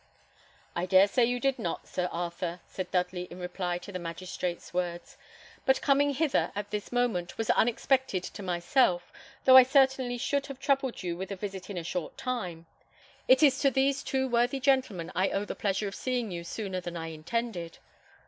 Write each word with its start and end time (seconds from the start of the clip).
"I 0.75 0.87
dare 0.87 1.07
say 1.07 1.25
you 1.25 1.39
did 1.39 1.59
not, 1.59 1.87
Sir 1.87 2.09
Arthur," 2.11 2.59
said 2.65 2.89
Dudley, 2.89 3.27
in 3.29 3.37
reply 3.37 3.77
to 3.77 3.91
the 3.91 3.99
magistrate's 3.99 4.73
words. 4.73 5.15
"My 5.67 5.75
coming 5.75 6.15
hither, 6.15 6.51
at 6.55 6.71
this 6.71 6.91
moment, 6.91 7.37
was 7.37 7.51
unexpected 7.51 8.23
to 8.23 8.41
myself, 8.41 9.13
though 9.45 9.57
I 9.57 9.61
certainly 9.61 10.17
should 10.17 10.47
have 10.47 10.59
troubled 10.59 11.03
you 11.03 11.15
with 11.15 11.31
a 11.31 11.35
visit 11.35 11.69
in 11.69 11.77
a 11.77 11.83
short 11.83 12.17
time. 12.17 12.65
It 13.27 13.43
is 13.43 13.59
to 13.59 13.69
these 13.69 14.01
two 14.01 14.27
worthy 14.27 14.59
gentlemen 14.59 15.11
I 15.13 15.29
owe 15.29 15.45
the 15.45 15.53
pleasure 15.53 15.87
of 15.87 15.93
seeing 15.93 16.31
you 16.31 16.43
sooner 16.45 16.81
than 16.81 16.97
I 16.97 17.09
intended." 17.09 17.77